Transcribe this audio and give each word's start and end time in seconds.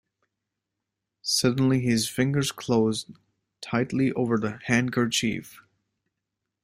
Suddenly 1.21 1.81
his 1.81 2.09
fingers 2.09 2.51
closed 2.51 3.11
tightly 3.61 4.11
over 4.13 4.35
the 4.39 4.57
handkerchief. 4.65 5.61